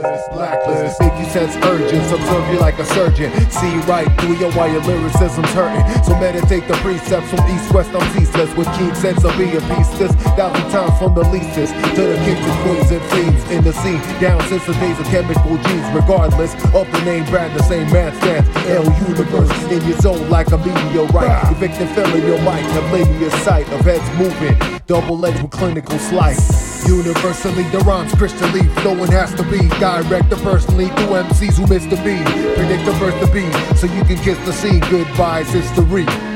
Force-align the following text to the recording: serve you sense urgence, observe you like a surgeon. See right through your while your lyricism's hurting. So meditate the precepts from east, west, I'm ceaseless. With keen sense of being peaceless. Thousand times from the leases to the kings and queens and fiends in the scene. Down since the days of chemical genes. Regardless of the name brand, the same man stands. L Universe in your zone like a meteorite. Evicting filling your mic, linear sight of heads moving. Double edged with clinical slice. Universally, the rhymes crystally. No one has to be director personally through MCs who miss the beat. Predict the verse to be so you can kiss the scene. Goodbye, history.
serve 0.00 1.18
you 1.18 1.26
sense 1.26 1.56
urgence, 1.66 2.10
observe 2.12 2.52
you 2.52 2.58
like 2.58 2.78
a 2.78 2.84
surgeon. 2.84 3.30
See 3.50 3.76
right 3.86 4.08
through 4.20 4.36
your 4.36 4.52
while 4.52 4.70
your 4.70 4.82
lyricism's 4.82 5.50
hurting. 5.52 5.84
So 6.04 6.14
meditate 6.18 6.66
the 6.68 6.74
precepts 6.80 7.30
from 7.30 7.40
east, 7.50 7.72
west, 7.72 7.90
I'm 7.94 8.06
ceaseless. 8.16 8.54
With 8.56 8.68
keen 8.78 8.94
sense 8.94 9.24
of 9.24 9.36
being 9.36 9.60
peaceless. 9.70 10.12
Thousand 10.36 10.70
times 10.70 10.98
from 10.98 11.14
the 11.14 11.24
leases 11.28 11.70
to 11.70 12.02
the 12.02 12.16
kings 12.24 12.44
and 12.44 12.58
queens 12.64 12.90
and 12.90 13.04
fiends 13.12 13.50
in 13.50 13.64
the 13.64 13.72
scene. 13.72 14.00
Down 14.20 14.40
since 14.48 14.64
the 14.66 14.74
days 14.74 14.98
of 14.98 15.06
chemical 15.06 15.56
genes. 15.58 15.86
Regardless 15.94 16.54
of 16.74 16.90
the 16.92 17.00
name 17.04 17.24
brand, 17.26 17.58
the 17.58 17.62
same 17.64 17.90
man 17.92 18.14
stands. 18.20 18.48
L 18.68 18.84
Universe 19.08 19.52
in 19.70 19.86
your 19.86 19.98
zone 19.98 20.28
like 20.30 20.48
a 20.52 20.58
meteorite. 20.58 21.50
Evicting 21.52 21.88
filling 21.94 22.26
your 22.26 22.40
mic, 22.42 22.64
linear 22.92 23.30
sight 23.42 23.68
of 23.72 23.80
heads 23.82 24.08
moving. 24.18 24.79
Double 24.90 25.24
edged 25.24 25.40
with 25.40 25.52
clinical 25.52 25.96
slice. 26.00 26.84
Universally, 26.88 27.62
the 27.70 27.78
rhymes 27.86 28.10
crystally. 28.14 28.66
No 28.84 28.92
one 28.92 29.08
has 29.12 29.32
to 29.34 29.44
be 29.44 29.68
director 29.78 30.34
personally 30.34 30.86
through 30.86 31.22
MCs 31.22 31.56
who 31.58 31.66
miss 31.68 31.84
the 31.84 31.94
beat. 32.02 32.26
Predict 32.56 32.84
the 32.84 32.92
verse 32.98 33.14
to 33.24 33.32
be 33.32 33.48
so 33.76 33.86
you 33.86 34.02
can 34.02 34.16
kiss 34.16 34.36
the 34.38 34.52
scene. 34.52 34.80
Goodbye, 34.90 35.44
history. 35.44 36.29